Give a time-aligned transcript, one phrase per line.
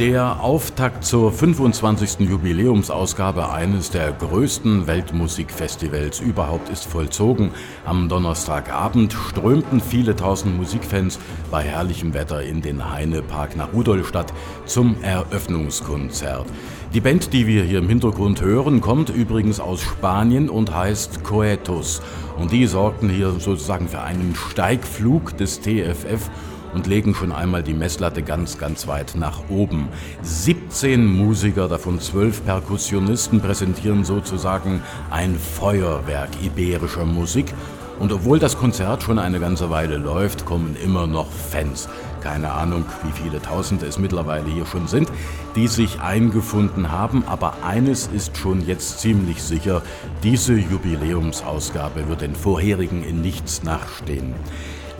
[0.00, 2.20] Der Auftakt zur 25.
[2.20, 7.50] Jubiläumsausgabe eines der größten Weltmusikfestivals überhaupt ist vollzogen.
[7.84, 11.18] Am Donnerstagabend strömten viele tausend Musikfans
[11.50, 14.32] bei herrlichem Wetter in den Heinepark nach Rudolstadt
[14.64, 16.46] zum Eröffnungskonzert.
[16.94, 22.00] Die Band, die wir hier im Hintergrund hören, kommt übrigens aus Spanien und heißt Coetus.
[22.38, 26.30] Und die sorgten hier sozusagen für einen Steigflug des TFF
[26.74, 29.88] und legen schon einmal die Messlatte ganz, ganz weit nach oben.
[30.22, 37.52] 17 Musiker, davon 12 Perkussionisten, präsentieren sozusagen ein Feuerwerk iberischer Musik.
[37.98, 41.86] Und obwohl das Konzert schon eine ganze Weile läuft, kommen immer noch Fans.
[42.22, 45.10] Keine Ahnung, wie viele Tausende es mittlerweile hier schon sind,
[45.54, 49.82] die sich eingefunden haben, aber eines ist schon jetzt ziemlich sicher,
[50.22, 54.34] diese Jubiläumsausgabe wird den vorherigen in nichts nachstehen.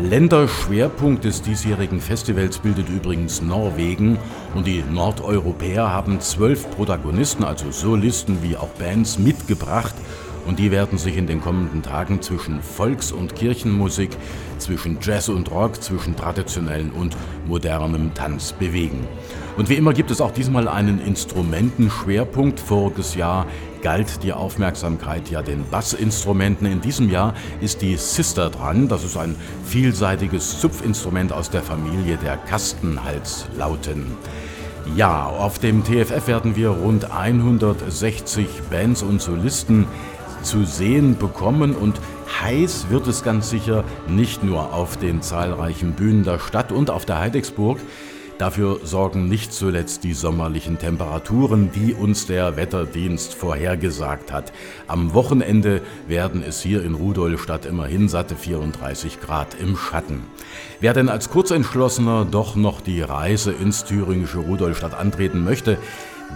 [0.00, 4.16] Länderschwerpunkt des diesjährigen Festivals bildet übrigens Norwegen
[4.54, 9.94] und die Nordeuropäer haben zwölf Protagonisten, also Solisten wie auch Bands, mitgebracht
[10.46, 14.10] und die werden sich in den kommenden Tagen zwischen Volks- und Kirchenmusik,
[14.58, 19.06] zwischen Jazz und Rock, zwischen traditionellen und modernem Tanz bewegen.
[19.58, 22.60] Und wie immer gibt es auch diesmal einen Instrumentenschwerpunkt.
[22.60, 23.46] Voriges Jahr
[23.82, 26.66] galt die Aufmerksamkeit ja den Bassinstrumenten.
[26.66, 28.88] In diesem Jahr ist die Sister dran.
[28.88, 34.06] Das ist ein vielseitiges Zupfinstrument aus der Familie der Kastenhalslauten.
[34.96, 39.86] Ja, auf dem TFF werden wir rund 160 Bands und Solisten
[40.42, 42.00] zu sehen bekommen und
[42.40, 47.04] heiß wird es ganz sicher nicht nur auf den zahlreichen Bühnen der Stadt und auf
[47.04, 47.78] der Heidecksburg.
[48.38, 54.52] Dafür sorgen nicht zuletzt die sommerlichen Temperaturen, die uns der Wetterdienst vorhergesagt hat.
[54.86, 60.22] Am Wochenende werden es hier in Rudolstadt immerhin satte 34 Grad im Schatten.
[60.78, 65.76] Wer denn als Kurzentschlossener doch noch die Reise ins thüringische Rudolstadt antreten möchte,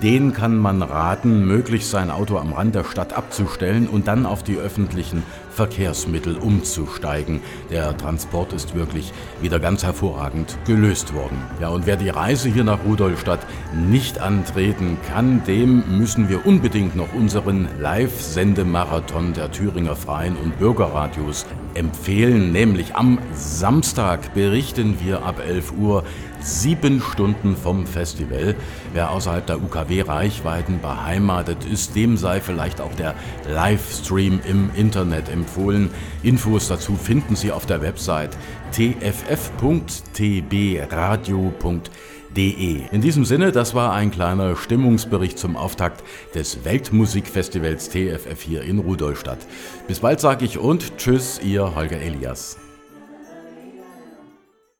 [0.00, 4.42] den kann man raten, möglichst sein Auto am Rand der Stadt abzustellen und dann auf
[4.42, 7.40] die öffentlichen Verkehrsmittel umzusteigen.
[7.70, 11.38] Der Transport ist wirklich wieder ganz hervorragend gelöst worden.
[11.60, 13.46] Ja, und wer die Reise hier nach Rudolstadt
[13.88, 21.46] nicht antreten kann, dem müssen wir unbedingt noch unseren Live-Sendemarathon der Thüringer Freien und Bürgerradios
[21.74, 22.52] empfehlen.
[22.52, 26.04] Nämlich am Samstag berichten wir ab 11 Uhr
[26.40, 28.54] sieben Stunden vom Festival.
[28.92, 33.14] Wer außerhalb der UKW-Reichweiten beheimatet ist, dem sei vielleicht auch der
[33.48, 35.90] Livestream im Internet empfohlen.
[36.22, 38.36] Infos dazu finden Sie auf der Website
[38.72, 39.92] tff.tbradio.de.
[42.34, 46.02] In diesem Sinne, das war ein kleiner Stimmungsbericht zum Auftakt
[46.34, 49.38] des Weltmusikfestivals TFF hier in Rudolstadt.
[49.86, 52.56] Bis bald sage ich und tschüss, ihr Holger Elias.